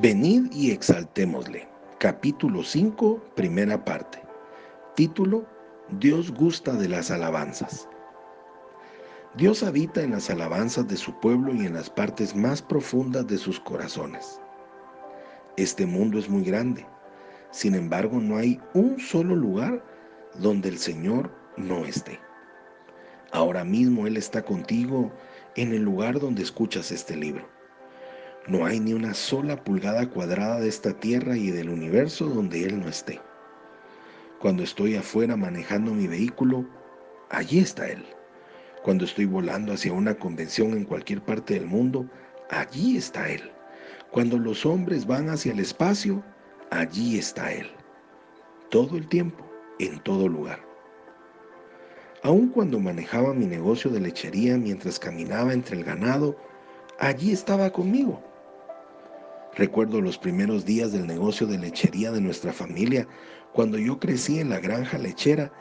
[0.00, 1.68] Venid y exaltémosle.
[1.98, 4.22] Capítulo 5, primera parte.
[4.96, 5.44] Título,
[6.00, 7.86] Dios gusta de las alabanzas.
[9.36, 13.36] Dios habita en las alabanzas de su pueblo y en las partes más profundas de
[13.36, 14.40] sus corazones.
[15.58, 16.86] Este mundo es muy grande,
[17.50, 19.84] sin embargo no hay un solo lugar
[20.38, 22.18] donde el Señor no esté.
[23.30, 25.12] Ahora mismo Él está contigo
[25.54, 27.46] en el lugar donde escuchas este libro.
[28.48, 32.80] No hay ni una sola pulgada cuadrada de esta tierra y del universo donde Él
[32.80, 33.20] no esté.
[34.40, 36.66] Cuando estoy afuera manejando mi vehículo,
[37.30, 38.04] allí está Él.
[38.82, 42.10] Cuando estoy volando hacia una convención en cualquier parte del mundo,
[42.50, 43.52] allí está Él.
[44.10, 46.24] Cuando los hombres van hacia el espacio,
[46.70, 47.70] allí está Él.
[48.70, 50.58] Todo el tiempo, en todo lugar.
[52.24, 56.36] Aun cuando manejaba mi negocio de lechería mientras caminaba entre el ganado,
[56.98, 58.31] allí estaba conmigo.
[59.54, 63.06] Recuerdo los primeros días del negocio de lechería de nuestra familia,
[63.52, 65.52] cuando yo crecí en la granja lechera,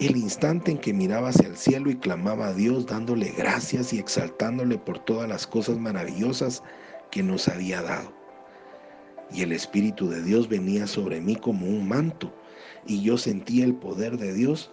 [0.00, 3.98] el instante en que miraba hacia el cielo y clamaba a Dios dándole gracias y
[3.98, 6.62] exaltándole por todas las cosas maravillosas
[7.10, 8.12] que nos había dado.
[9.30, 12.34] Y el Espíritu de Dios venía sobre mí como un manto,
[12.86, 14.70] y yo sentía el poder de Dios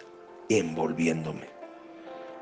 [0.48, 1.46] envolviéndome.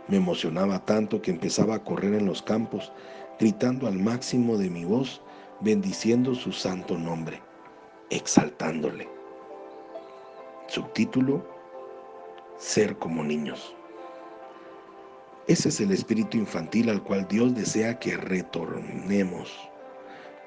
[0.06, 2.92] Me emocionaba tanto que empezaba a correr en los campos,
[3.38, 5.22] gritando al máximo de mi voz,
[5.60, 7.42] bendiciendo su santo nombre,
[8.10, 9.08] exaltándole.
[10.68, 11.44] Subtítulo,
[12.58, 13.74] Ser como niños.
[15.46, 19.50] Ese es el espíritu infantil al cual Dios desea que retornemos.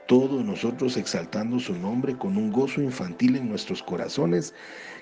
[0.08, 4.54] Todos nosotros exaltando su nombre con un gozo infantil en nuestros corazones,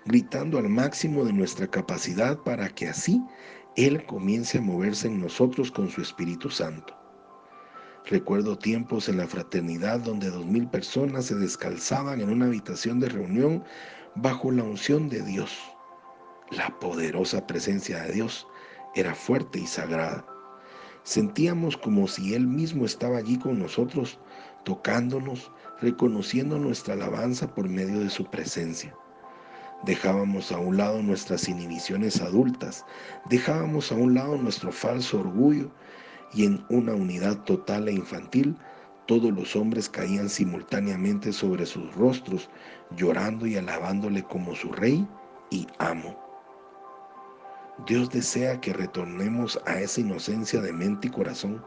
[0.05, 3.21] gritando al máximo de nuestra capacidad para que así
[3.75, 7.00] Él comience a moverse en nosotros con su Espíritu Santo.
[8.11, 13.07] Recuerdo tiempos en la fraternidad donde dos mil personas se descalzaban en una habitación de
[13.07, 13.63] reunión
[14.15, 15.57] bajo la unción de Dios.
[16.49, 18.45] La poderosa presencia de Dios
[18.95, 20.25] era fuerte y sagrada.
[21.03, 24.19] Sentíamos como si Él mismo estaba allí con nosotros,
[24.65, 25.49] tocándonos,
[25.79, 28.93] reconociendo nuestra alabanza por medio de su presencia.
[29.85, 32.85] Dejábamos a un lado nuestras inhibiciones adultas,
[33.29, 35.71] dejábamos a un lado nuestro falso orgullo
[36.33, 38.55] y en una unidad total e infantil,
[39.05, 42.49] todos los hombres caían simultáneamente sobre sus rostros,
[42.95, 45.05] llorando y alabándole como su rey
[45.49, 46.17] y amo.
[47.87, 51.61] Dios desea que retornemos a esa inocencia de mente y corazón,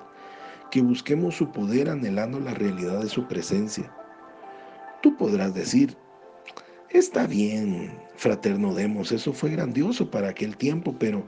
[0.71, 3.93] que busquemos su poder anhelando la realidad de su presencia.
[5.03, 5.97] Tú podrás decir,
[6.91, 11.25] está bien, fraterno Demos, eso fue grandioso para aquel tiempo, pero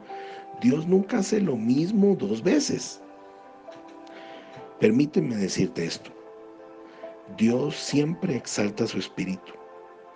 [0.63, 3.03] Dios nunca hace lo mismo dos veces.
[4.81, 6.11] Permíteme decirte esto.
[7.37, 9.53] Dios siempre exalta su espíritu,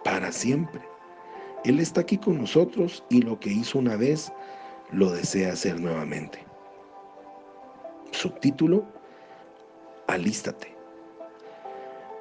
[0.05, 0.83] para siempre.
[1.65, 4.33] Él está aquí con nosotros y lo que hizo una vez
[4.93, 6.45] lo desea hacer nuevamente.
[8.13, 8.85] Subtítulo,
[10.09, 10.77] Alístate.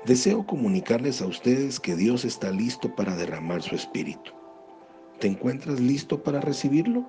[0.05, 4.31] Deseo comunicarles a ustedes que Dios está listo para derramar su espíritu.
[5.19, 7.03] ¿Te encuentras listo para recibirlo?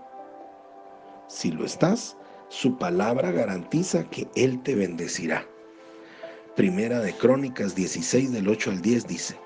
[1.28, 2.16] Si lo estás,
[2.50, 5.46] su palabra garantiza que Él te bendecirá.
[6.56, 9.36] Primera de Crónicas 16 del 8 al 10 dice,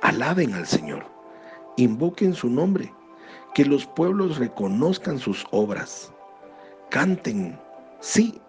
[0.00, 1.04] Alaben al Señor,
[1.76, 2.90] invoquen su nombre,
[3.54, 6.10] que los pueblos reconozcan sus obras.
[6.88, 7.60] Canten,
[8.00, 8.40] sí,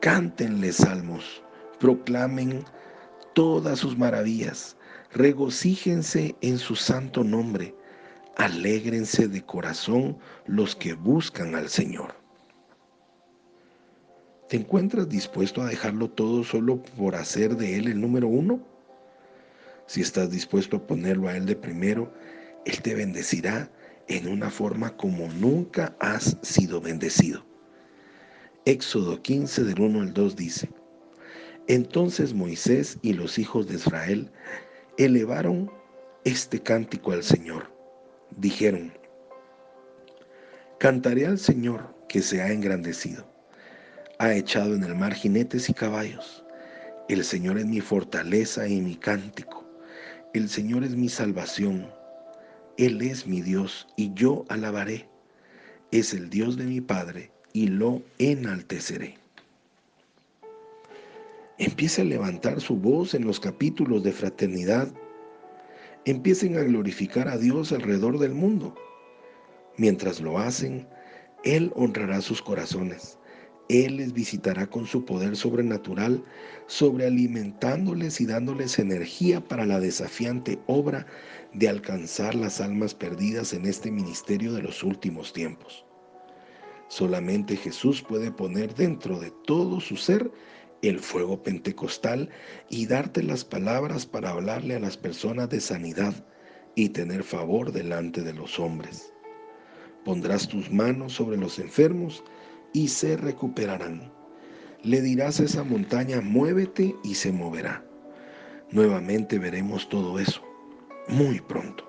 [0.00, 1.42] cántenle salmos,
[1.80, 2.64] proclamen
[3.32, 4.76] todas sus maravillas,
[5.10, 7.74] regocíjense en su santo nombre,
[8.36, 12.23] alégrense de corazón los que buscan al Señor.
[14.54, 18.64] ¿Te encuentras dispuesto a dejarlo todo solo por hacer de Él el número uno?
[19.88, 22.14] Si estás dispuesto a ponerlo a Él de primero,
[22.64, 23.68] Él te bendecirá
[24.06, 27.44] en una forma como nunca has sido bendecido.
[28.64, 30.70] Éxodo 15 del 1 al 2 dice,
[31.66, 34.30] Entonces Moisés y los hijos de Israel
[34.98, 35.68] elevaron
[36.22, 37.72] este cántico al Señor.
[38.36, 38.92] Dijeron,
[40.78, 43.33] Cantaré al Señor que se ha engrandecido
[44.24, 46.44] ha echado en el mar jinetes y caballos.
[47.10, 49.64] El Señor es mi fortaleza y mi cántico.
[50.32, 51.86] El Señor es mi salvación.
[52.78, 55.06] Él es mi Dios y yo alabaré.
[55.90, 59.18] Es el Dios de mi Padre y lo enalteceré.
[61.58, 64.88] Empiece a levantar su voz en los capítulos de fraternidad.
[66.06, 68.74] Empiecen a glorificar a Dios alrededor del mundo.
[69.76, 70.88] Mientras lo hacen,
[71.44, 73.18] Él honrará sus corazones
[73.68, 76.22] Él les visitará con su poder sobrenatural,
[76.66, 81.06] sobrealimentándoles y dándoles energía para la desafiante obra
[81.54, 85.86] de alcanzar las almas perdidas en este ministerio de los últimos tiempos.
[86.88, 90.30] Solamente Jesús puede poner dentro de todo su ser
[90.82, 92.28] el fuego pentecostal
[92.68, 96.14] y darte las palabras para hablarle a las personas de sanidad
[96.74, 99.12] y tener favor delante de los hombres.
[100.04, 102.22] Pondrás tus manos sobre los enfermos
[102.74, 104.12] y se recuperarán.
[104.82, 107.82] Le dirás a esa montaña, muévete y se moverá.
[108.70, 110.42] Nuevamente veremos todo eso,
[111.08, 111.88] muy pronto.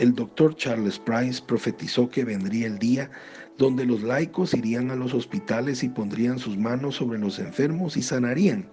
[0.00, 3.10] El doctor Charles Price profetizó que vendría el día
[3.56, 8.02] donde los laicos irían a los hospitales y pondrían sus manos sobre los enfermos y
[8.02, 8.70] sanarían,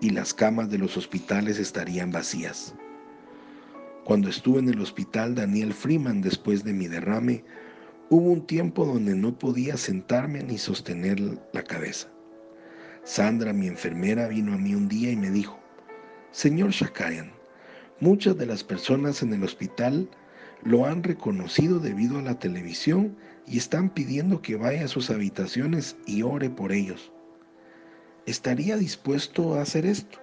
[0.00, 2.74] y las camas de los hospitales estarían vacías.
[4.04, 7.44] Cuando estuve en el hospital Daniel Freeman después de mi derrame,
[8.14, 11.18] hubo un tiempo donde no podía sentarme ni sostener
[11.52, 12.08] la cabeza.
[13.02, 15.58] Sandra, mi enfermera, vino a mí un día y me dijo,
[16.30, 17.32] Señor Shakayan,
[17.98, 20.08] muchas de las personas en el hospital
[20.62, 23.16] lo han reconocido debido a la televisión
[23.48, 27.10] y están pidiendo que vaya a sus habitaciones y ore por ellos.
[28.26, 30.20] ¿Estaría dispuesto a hacer esto?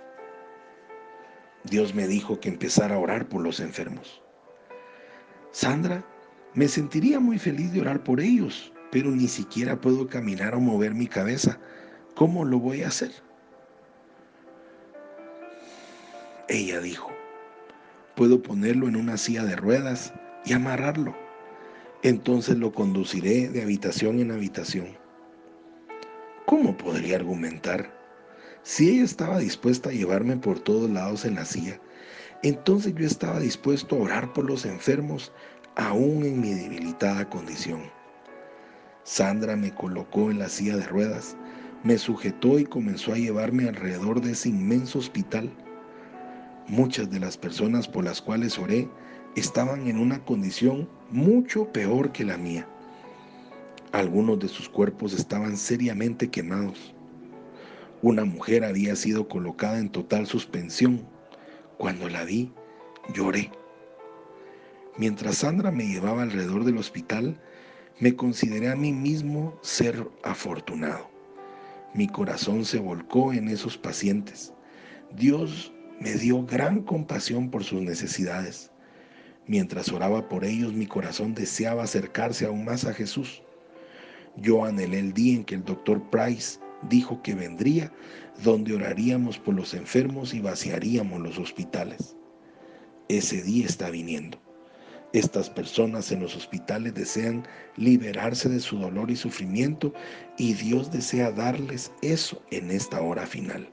[1.66, 4.24] Dios me dijo que empezara a orar por los enfermos.
[5.52, 6.06] Sandra,
[6.54, 10.94] me sentiría muy feliz de orar por ellos, pero ni siquiera puedo caminar o mover
[10.94, 11.60] mi cabeza.
[12.16, 13.12] ¿Cómo lo voy a hacer?
[16.50, 17.10] Ella dijo,
[18.16, 20.14] puedo ponerlo en una silla de ruedas
[20.46, 21.16] y amarrarlo.
[22.04, 24.98] Entonces lo conduciré de habitación en habitación.
[26.46, 27.98] ¿Cómo podría argumentar?
[28.64, 31.80] Si ella estaba dispuesta a llevarme por todos lados en la silla,
[32.44, 35.32] entonces yo estaba dispuesto a orar por los enfermos,
[35.76, 37.82] aún en mi debilitada condición.
[39.04, 41.36] Sandra me colocó en la silla de ruedas,
[41.84, 45.52] me sujetó y comenzó a llevarme alrededor de ese inmenso hospital.
[46.68, 48.88] Muchas de las personas por las cuales oré
[49.36, 52.68] estaban en una condición mucho peor que la mía.
[53.92, 56.94] Algunos de sus cuerpos estaban seriamente quemados.
[58.02, 61.06] Una mujer había sido colocada en total suspensión.
[61.78, 62.52] Cuando la vi,
[63.14, 63.52] lloré.
[64.98, 67.40] Mientras Sandra me llevaba alrededor del hospital,
[68.00, 71.10] me consideré a mí mismo ser afortunado.
[71.94, 74.54] Mi corazón se volcó en esos pacientes.
[75.16, 78.72] Dios me dio gran compasión por sus necesidades.
[79.48, 83.44] Mientras oraba por ellos, mi corazón deseaba acercarse aún más a Jesús.
[84.36, 86.60] Yo anhelé el día en que el doctor Price
[86.90, 87.94] dijo que vendría,
[88.44, 92.16] donde oraríamos por los enfermos y vaciaríamos los hospitales.
[93.08, 94.40] Ese día está viniendo.
[95.14, 99.94] Estas personas en los hospitales desean liberarse de su dolor y sufrimiento
[100.38, 103.68] y Dios desea darles eso en esta hora final.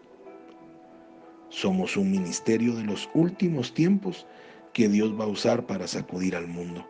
[1.49, 4.27] Somos un ministerio de los últimos tiempos
[4.73, 6.87] que Dios va a usar para sacudir al mundo.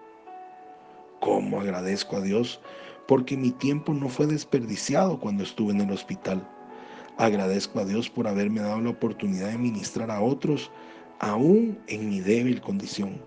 [1.20, 2.60] ¿Cómo agradezco a Dios
[3.08, 6.46] porque mi tiempo no fue desperdiciado cuando estuve en el hospital.
[7.16, 10.70] Agradezco a Dios por haberme dado la oportunidad de ministrar a otros,
[11.18, 13.18] aún en mi débil condición.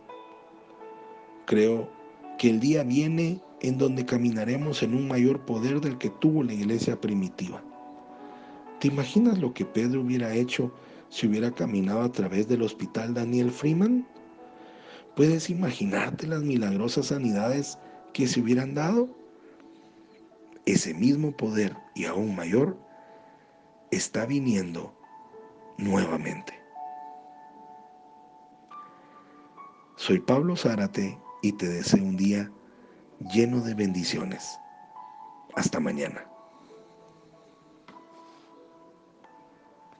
[1.45, 1.89] Creo
[2.37, 6.53] que el día viene en donde caminaremos en un mayor poder del que tuvo la
[6.53, 7.63] iglesia primitiva.
[8.79, 10.73] ¿Te imaginas lo que Pedro hubiera hecho
[11.09, 14.07] si hubiera caminado a través del hospital Daniel Freeman?
[15.15, 17.77] ¿Puedes imaginarte las milagrosas sanidades
[18.13, 19.09] que se hubieran dado?
[20.65, 22.77] ese mismo poder y aún mayor
[23.91, 24.93] está viniendo
[25.77, 26.53] nuevamente.
[29.95, 32.51] Soy Pablo Zárate y te deseo un día
[33.33, 34.59] lleno de bendiciones.
[35.55, 36.30] Hasta mañana.